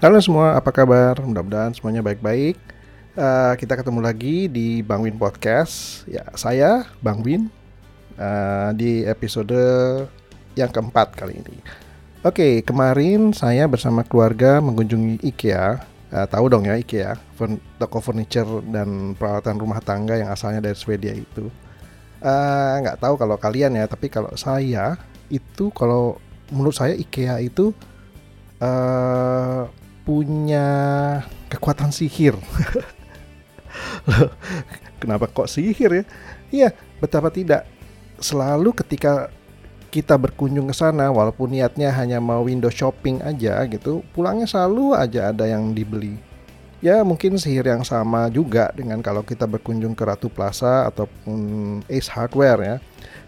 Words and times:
Halo 0.00 0.16
semua, 0.16 0.56
apa 0.56 0.72
kabar? 0.72 1.12
Mudah-mudahan 1.20 1.76
semuanya 1.76 2.00
baik-baik. 2.00 2.56
Uh, 3.12 3.52
kita 3.60 3.76
ketemu 3.76 4.00
lagi 4.00 4.48
di 4.48 4.80
Bang 4.80 5.04
Win 5.04 5.20
Podcast. 5.20 6.08
Ya, 6.08 6.24
saya 6.40 6.88
Bang 7.04 7.20
Win 7.20 7.52
uh, 8.16 8.72
di 8.72 9.04
episode 9.04 9.52
yang 10.56 10.72
keempat 10.72 11.12
kali 11.12 11.44
ini. 11.44 11.60
Oke, 12.24 12.64
kemarin 12.64 13.36
saya 13.36 13.68
bersama 13.68 14.00
keluarga 14.00 14.56
mengunjungi 14.64 15.20
IKEA. 15.20 15.84
Uh, 16.08 16.24
tahu 16.24 16.48
dong 16.48 16.64
ya 16.64 16.80
IKEA, 16.80 17.20
toko 17.76 18.00
furniture 18.00 18.64
dan 18.72 19.12
peralatan 19.20 19.60
rumah 19.60 19.84
tangga 19.84 20.16
yang 20.16 20.32
asalnya 20.32 20.64
dari 20.64 20.80
Swedia 20.80 21.12
itu. 21.12 21.52
Nggak 22.24 22.96
uh, 22.96 23.00
tahu 23.04 23.20
kalau 23.20 23.36
kalian 23.36 23.76
ya, 23.76 23.84
tapi 23.84 24.08
kalau 24.08 24.32
saya 24.32 24.96
itu 25.28 25.68
kalau 25.76 26.16
menurut 26.48 26.72
saya 26.72 26.96
IKEA 26.96 27.44
itu 27.44 27.76
uh, 28.64 29.68
punya 30.10 30.66
kekuatan 31.46 31.94
sihir. 31.94 32.34
Kenapa 35.00 35.30
kok 35.30 35.46
sihir 35.46 36.02
ya? 36.02 36.04
Iya, 36.50 36.68
betapa 36.98 37.30
tidak. 37.30 37.62
Selalu 38.18 38.74
ketika 38.74 39.30
kita 39.94 40.18
berkunjung 40.18 40.66
ke 40.66 40.74
sana, 40.74 41.14
walaupun 41.14 41.54
niatnya 41.54 41.94
hanya 41.94 42.18
mau 42.18 42.42
window 42.42 42.74
shopping 42.74 43.22
aja 43.22 43.62
gitu, 43.70 44.02
pulangnya 44.10 44.50
selalu 44.50 44.98
aja 44.98 45.30
ada 45.30 45.46
yang 45.46 45.70
dibeli. 45.70 46.18
Ya 46.82 47.06
mungkin 47.06 47.38
sihir 47.38 47.70
yang 47.70 47.86
sama 47.86 48.26
juga 48.34 48.74
dengan 48.74 48.98
kalau 49.06 49.22
kita 49.22 49.46
berkunjung 49.46 49.94
ke 49.94 50.02
Ratu 50.02 50.26
Plaza 50.26 50.90
ataupun 50.90 51.86
Ace 51.86 52.10
Hardware 52.10 52.60
ya. 52.66 52.76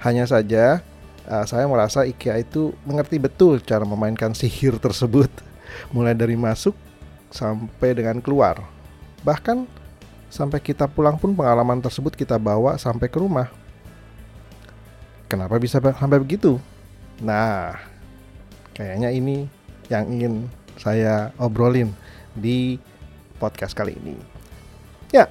Hanya 0.00 0.24
saja 0.24 0.80
uh, 1.28 1.44
saya 1.44 1.68
merasa 1.68 2.08
IKEA 2.08 2.40
itu 2.40 2.72
mengerti 2.88 3.20
betul 3.20 3.60
cara 3.60 3.84
memainkan 3.84 4.32
sihir 4.32 4.80
tersebut 4.80 5.49
mulai 5.90 6.14
dari 6.14 6.34
masuk 6.34 6.74
sampai 7.30 7.94
dengan 7.94 8.18
keluar. 8.18 8.62
Bahkan 9.22 9.64
sampai 10.30 10.62
kita 10.62 10.86
pulang 10.86 11.18
pun 11.18 11.34
pengalaman 11.34 11.82
tersebut 11.82 12.14
kita 12.14 12.38
bawa 12.38 12.78
sampai 12.78 13.10
ke 13.10 13.18
rumah. 13.18 13.50
Kenapa 15.30 15.58
bisa 15.62 15.78
sampai 15.78 16.18
begitu? 16.18 16.58
Nah, 17.22 17.78
kayaknya 18.74 19.14
ini 19.14 19.46
yang 19.86 20.06
ingin 20.10 20.34
saya 20.78 21.30
obrolin 21.38 21.94
di 22.34 22.78
podcast 23.38 23.74
kali 23.74 23.94
ini. 23.94 24.18
Ya, 25.14 25.30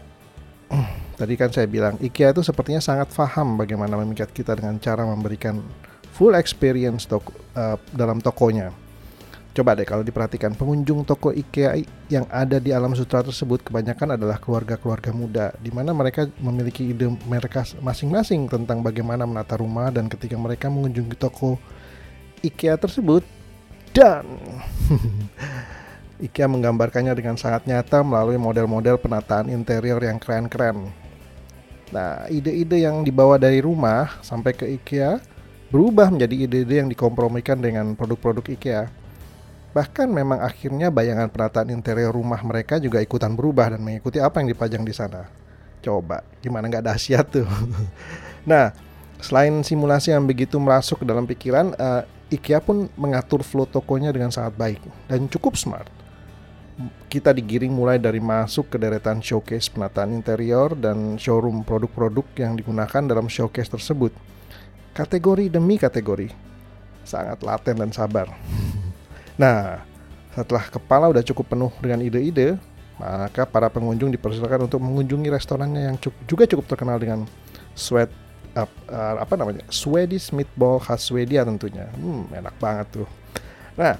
tadi 1.19 1.35
kan 1.35 1.51
saya 1.51 1.67
bilang 1.67 1.99
IKEA 1.99 2.31
itu 2.31 2.43
sepertinya 2.43 2.79
sangat 2.79 3.11
paham 3.11 3.59
bagaimana 3.59 3.99
memikat 3.99 4.31
kita 4.31 4.55
dengan 4.55 4.79
cara 4.79 5.03
memberikan 5.03 5.59
full 6.15 6.35
experience 6.35 7.07
toko, 7.07 7.31
uh, 7.55 7.75
dalam 7.91 8.19
tokonya 8.23 8.71
Coba 9.49 9.73
deh 9.73 9.81
kalau 9.81 10.05
diperhatikan 10.05 10.53
pengunjung 10.53 11.01
toko 11.01 11.33
IKEA 11.33 11.81
yang 12.05 12.29
ada 12.29 12.61
di 12.61 12.69
alam 12.69 12.93
sutra 12.93 13.25
tersebut 13.25 13.65
kebanyakan 13.65 14.13
adalah 14.13 14.37
keluarga-keluarga 14.37 15.09
muda 15.09 15.49
di 15.57 15.73
mana 15.73 15.89
mereka 15.89 16.29
memiliki 16.37 16.93
ide 16.93 17.09
mereka 17.25 17.65
masing-masing 17.81 18.45
tentang 18.45 18.85
bagaimana 18.85 19.25
menata 19.25 19.57
rumah 19.57 19.89
dan 19.89 20.05
ketika 20.05 20.37
mereka 20.37 20.69
mengunjungi 20.69 21.17
toko 21.17 21.57
IKEA 22.45 22.77
tersebut 22.77 23.25
dan 23.89 24.21
IKEA 26.29 26.45
menggambarkannya 26.45 27.17
dengan 27.17 27.33
sangat 27.33 27.65
nyata 27.65 28.05
melalui 28.05 28.37
model-model 28.37 29.01
penataan 29.01 29.49
interior 29.49 29.97
yang 29.97 30.21
keren-keren. 30.21 30.93
Nah, 31.89 32.29
ide-ide 32.29 32.85
yang 32.85 33.01
dibawa 33.01 33.41
dari 33.41 33.65
rumah 33.65 34.21
sampai 34.21 34.53
ke 34.53 34.69
IKEA 34.77 35.17
berubah 35.73 36.13
menjadi 36.13 36.45
ide-ide 36.45 36.85
yang 36.85 36.89
dikompromikan 36.93 37.57
dengan 37.57 37.97
produk-produk 37.97 38.45
IKEA 38.45 38.98
Bahkan 39.69 40.09
memang 40.09 40.41
akhirnya 40.41 40.89
bayangan 40.89 41.29
penataan 41.29 41.69
interior 41.69 42.09
rumah 42.09 42.41
mereka 42.41 42.81
juga 42.81 42.97
ikutan 42.97 43.37
berubah 43.37 43.77
dan 43.77 43.81
mengikuti 43.85 44.17
apa 44.17 44.41
yang 44.41 44.49
dipajang 44.49 44.81
di 44.81 44.93
sana. 44.93 45.29
Coba, 45.79 46.25
gimana 46.41 46.65
nggak 46.65 46.85
dahsyat 46.89 47.25
tuh? 47.29 47.47
nah, 48.49 48.73
selain 49.21 49.61
simulasi 49.61 50.11
yang 50.11 50.25
begitu 50.25 50.57
merasuk 50.57 51.01
ke 51.01 51.05
dalam 51.05 51.29
pikiran, 51.29 51.77
uh, 51.77 52.03
IKEA 52.29 52.61
pun 52.61 52.89
mengatur 52.97 53.41
flow 53.41 53.65
tokonya 53.65 54.13
dengan 54.13 54.29
sangat 54.29 54.53
baik 54.57 54.81
dan 55.09 55.25
cukup 55.29 55.57
smart. 55.57 55.89
Kita 57.11 57.35
digiring 57.35 57.75
mulai 57.75 57.99
dari 57.99 58.23
masuk 58.23 58.71
ke 58.71 58.77
deretan 58.79 59.19
showcase 59.19 59.67
penataan 59.67 60.15
interior 60.15 60.71
dan 60.77 61.19
showroom 61.19 61.67
produk-produk 61.67 62.23
yang 62.39 62.55
digunakan 62.55 63.03
dalam 63.03 63.27
showcase 63.27 63.67
tersebut. 63.67 64.15
Kategori 64.95 65.51
demi 65.51 65.75
kategori, 65.75 66.31
sangat 67.03 67.43
laten 67.43 67.83
dan 67.83 67.91
sabar. 67.91 68.31
Nah, 69.39 69.87
setelah 70.35 70.67
kepala 70.67 71.07
udah 71.07 71.23
cukup 71.23 71.55
penuh 71.55 71.71
dengan 71.79 72.03
ide-ide, 72.03 72.59
maka 72.99 73.47
para 73.47 73.71
pengunjung 73.71 74.11
dipersilakan 74.11 74.67
untuk 74.67 74.83
mengunjungi 74.83 75.31
restorannya 75.31 75.87
yang 75.87 75.95
cukup, 75.95 76.19
juga 76.27 76.43
cukup 76.43 76.65
terkenal 76.67 76.99
dengan 76.99 77.23
sweat 77.71 78.11
uh, 78.59 78.67
uh, 78.91 79.15
apa 79.23 79.39
namanya 79.39 79.63
Swedish 79.71 80.35
meatball 80.35 80.83
khas 80.83 81.07
Swedia 81.07 81.47
tentunya. 81.47 81.87
Hmm, 81.95 82.27
enak 82.35 82.55
banget 82.59 82.87
tuh. 83.01 83.07
Nah, 83.79 83.95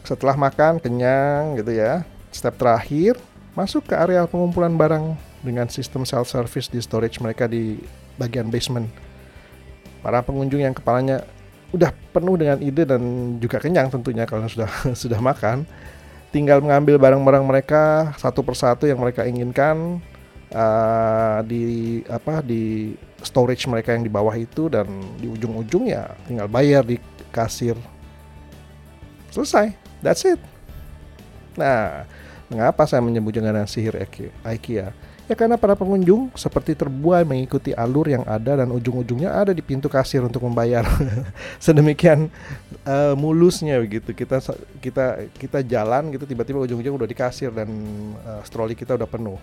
setelah 0.00 0.32
makan 0.40 0.80
kenyang 0.80 1.60
gitu 1.60 1.76
ya, 1.76 2.08
step 2.32 2.56
terakhir 2.56 3.20
masuk 3.52 3.84
ke 3.84 3.94
area 3.94 4.24
pengumpulan 4.24 4.72
barang 4.72 5.12
dengan 5.44 5.68
sistem 5.68 6.08
self 6.08 6.32
service 6.32 6.72
di 6.72 6.80
storage 6.80 7.20
mereka 7.20 7.44
di 7.44 7.76
bagian 8.16 8.48
basement. 8.48 8.88
Para 10.00 10.24
pengunjung 10.24 10.64
yang 10.64 10.72
kepalanya 10.72 11.24
udah 11.74 11.90
penuh 12.14 12.38
dengan 12.38 12.62
ide 12.62 12.86
dan 12.86 13.02
juga 13.42 13.58
kenyang 13.58 13.90
tentunya 13.90 14.22
kalau 14.24 14.46
sudah 14.46 14.70
sudah 15.02 15.18
makan. 15.18 15.66
Tinggal 16.30 16.58
mengambil 16.58 16.98
barang-barang 16.98 17.44
mereka 17.46 18.14
satu 18.18 18.42
persatu 18.42 18.90
yang 18.90 18.98
mereka 18.98 19.22
inginkan 19.22 20.02
uh, 20.50 21.38
di 21.46 22.02
apa 22.10 22.42
di 22.42 22.94
storage 23.22 23.70
mereka 23.70 23.94
yang 23.94 24.02
di 24.02 24.10
bawah 24.10 24.34
itu 24.34 24.66
dan 24.66 24.86
di 25.18 25.30
ujung-ujung 25.30 25.86
ya 25.86 26.10
tinggal 26.26 26.50
bayar 26.50 26.82
di 26.82 26.98
kasir. 27.30 27.78
Selesai. 29.30 29.74
That's 30.02 30.26
it. 30.26 30.42
Nah 31.54 32.02
mengapa 32.50 32.82
saya 32.86 33.02
menyebutnya 33.02 33.50
dengan 33.50 33.66
sihir 33.70 33.94
IKEA 34.42 34.90
Ya 35.24 35.32
karena 35.32 35.56
para 35.56 35.72
pengunjung 35.72 36.28
seperti 36.36 36.76
terbuai 36.76 37.24
mengikuti 37.24 37.72
alur 37.72 38.12
yang 38.12 38.28
ada 38.28 38.60
dan 38.60 38.68
ujung-ujungnya 38.68 39.32
ada 39.32 39.56
di 39.56 39.64
pintu 39.64 39.88
kasir 39.88 40.20
untuk 40.20 40.44
membayar. 40.44 40.84
Sedemikian 41.64 42.28
uh, 42.84 43.16
mulusnya 43.16 43.80
begitu. 43.80 44.12
Kita 44.12 44.44
kita 44.84 45.24
kita 45.32 45.58
jalan 45.64 46.12
gitu 46.12 46.28
tiba-tiba 46.28 46.60
ujung-ujung 46.68 47.00
udah 47.00 47.08
di 47.08 47.16
kasir 47.16 47.48
dan 47.56 47.72
uh, 48.20 48.44
stroli 48.44 48.76
kita 48.76 49.00
udah 49.00 49.08
penuh. 49.08 49.40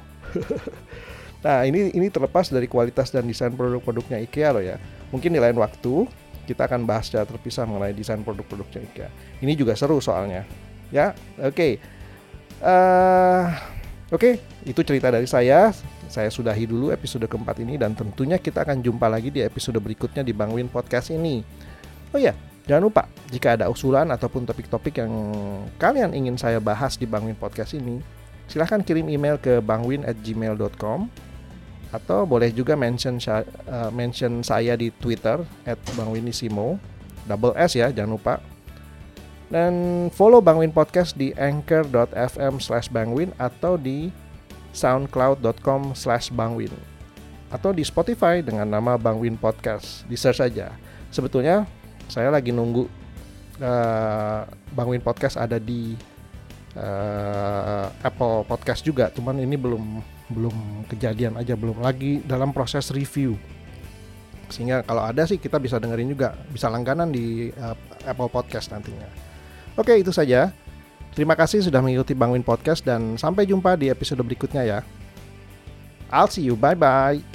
nah, 1.46 1.66
ini 1.66 1.90
ini 1.98 2.14
terlepas 2.14 2.54
dari 2.54 2.70
kualitas 2.70 3.10
dan 3.10 3.26
desain 3.26 3.50
produk-produknya 3.50 4.22
IKEA 4.22 4.50
loh 4.54 4.62
ya. 4.62 4.78
Mungkin 5.10 5.34
di 5.34 5.42
lain 5.42 5.58
waktu 5.58 6.06
kita 6.46 6.70
akan 6.70 6.86
bahas 6.86 7.10
secara 7.10 7.26
terpisah 7.26 7.66
mengenai 7.66 7.98
desain 7.98 8.22
produk-produknya 8.22 8.86
IKEA. 8.86 9.10
Ini 9.42 9.58
juga 9.58 9.74
seru 9.74 9.98
soalnya. 9.98 10.46
Ya, 10.94 11.18
oke. 11.42 11.58
Okay. 11.58 11.74
Uh, 12.62 13.50
Oke, 14.12 14.44
itu 14.68 14.84
cerita 14.84 15.08
dari 15.08 15.24
saya. 15.24 15.72
Saya 16.12 16.28
sudahi 16.28 16.68
dulu 16.68 16.92
episode 16.92 17.24
keempat 17.32 17.64
ini 17.64 17.80
dan 17.80 17.96
tentunya 17.96 18.36
kita 18.36 18.68
akan 18.68 18.84
jumpa 18.84 19.08
lagi 19.08 19.32
di 19.32 19.40
episode 19.40 19.80
berikutnya 19.80 20.20
di 20.20 20.36
Bang 20.36 20.52
Win 20.52 20.68
Podcast 20.68 21.16
ini. 21.16 21.40
Oh 22.12 22.20
ya, 22.20 22.36
jangan 22.68 22.92
lupa 22.92 23.08
jika 23.32 23.56
ada 23.56 23.72
usulan 23.72 24.12
ataupun 24.12 24.44
topik-topik 24.44 25.00
yang 25.00 25.12
kalian 25.80 26.12
ingin 26.12 26.36
saya 26.36 26.60
bahas 26.60 27.00
di 27.00 27.08
Bang 27.08 27.24
Win 27.24 27.40
Podcast 27.40 27.72
ini, 27.72 28.04
silahkan 28.52 28.84
kirim 28.84 29.08
email 29.08 29.40
ke 29.40 29.64
bangwin@gmail.com 29.64 31.08
atau 31.96 32.20
boleh 32.28 32.52
juga 32.52 32.76
mention 32.76 33.16
uh, 33.16 33.88
mention 33.96 34.44
saya 34.44 34.76
di 34.76 34.92
Twitter 34.92 35.40
@bangwinisimo 35.96 36.76
double 37.32 37.56
S 37.56 37.80
ya, 37.80 37.88
jangan 37.96 38.20
lupa 38.20 38.44
dan 39.52 40.08
follow 40.16 40.40
Bangwin 40.40 40.72
Podcast 40.72 41.20
di 41.20 41.36
anchor.fm 41.36 42.64
slash 42.64 42.88
bangwin 42.88 43.36
atau 43.36 43.76
di 43.76 44.08
soundcloud.com 44.72 45.92
slash 45.92 46.32
bangwin. 46.32 46.72
Atau 47.52 47.76
di 47.76 47.84
Spotify 47.84 48.40
dengan 48.40 48.64
nama 48.64 48.96
Bangwin 48.96 49.36
Podcast. 49.36 50.08
Di 50.08 50.16
search 50.16 50.40
saja. 50.40 50.72
Sebetulnya 51.12 51.68
saya 52.08 52.32
lagi 52.32 52.56
nunggu 52.56 52.88
uh, 53.60 54.48
Bangwin 54.72 55.04
Podcast 55.04 55.36
ada 55.36 55.60
di 55.60 56.00
uh, 56.80 57.92
Apple 58.08 58.48
Podcast 58.48 58.88
juga. 58.88 59.12
Cuman 59.12 59.36
ini 59.44 59.60
belum 59.60 59.84
belum 60.32 60.88
kejadian 60.88 61.36
aja, 61.36 61.60
belum 61.60 61.84
lagi 61.84 62.24
dalam 62.24 62.56
proses 62.56 62.88
review 62.88 63.36
sehingga 64.52 64.84
kalau 64.84 65.08
ada 65.08 65.24
sih 65.24 65.40
kita 65.40 65.56
bisa 65.64 65.80
dengerin 65.80 66.12
juga 66.12 66.36
bisa 66.52 66.68
langganan 66.68 67.08
di 67.08 67.48
uh, 67.56 67.72
Apple 68.04 68.28
Podcast 68.28 68.76
nantinya. 68.76 69.31
Oke, 69.80 69.96
itu 70.00 70.12
saja. 70.12 70.52
Terima 71.12 71.36
kasih 71.36 71.64
sudah 71.64 71.84
mengikuti 71.84 72.16
Bang 72.16 72.32
Win 72.32 72.44
Podcast 72.44 72.88
dan 72.88 73.20
sampai 73.20 73.44
jumpa 73.44 73.76
di 73.76 73.92
episode 73.92 74.24
berikutnya 74.24 74.64
ya. 74.64 74.80
I'll 76.12 76.32
see 76.32 76.44
you. 76.44 76.56
Bye 76.60 76.76
bye. 76.76 77.31